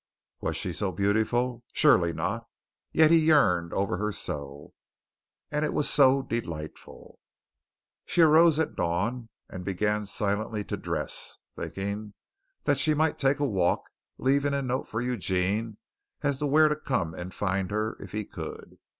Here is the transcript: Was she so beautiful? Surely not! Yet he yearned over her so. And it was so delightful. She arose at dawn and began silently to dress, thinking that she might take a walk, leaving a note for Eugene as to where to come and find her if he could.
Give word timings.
Was 0.39 0.57
she 0.57 0.73
so 0.73 0.91
beautiful? 0.91 1.63
Surely 1.73 2.11
not! 2.11 2.47
Yet 2.91 3.11
he 3.11 3.19
yearned 3.19 3.71
over 3.71 3.97
her 3.97 4.11
so. 4.11 4.73
And 5.51 5.63
it 5.63 5.73
was 5.73 5.87
so 5.87 6.23
delightful. 6.23 7.19
She 8.07 8.21
arose 8.21 8.57
at 8.57 8.75
dawn 8.75 9.29
and 9.47 9.63
began 9.63 10.07
silently 10.07 10.63
to 10.63 10.75
dress, 10.75 11.37
thinking 11.55 12.15
that 12.63 12.79
she 12.79 12.95
might 12.95 13.19
take 13.19 13.37
a 13.37 13.45
walk, 13.45 13.91
leaving 14.17 14.55
a 14.55 14.63
note 14.63 14.87
for 14.87 15.01
Eugene 15.01 15.77
as 16.23 16.39
to 16.39 16.47
where 16.47 16.67
to 16.67 16.75
come 16.75 17.13
and 17.13 17.31
find 17.31 17.69
her 17.69 17.95
if 17.99 18.11
he 18.11 18.25
could. 18.25 18.79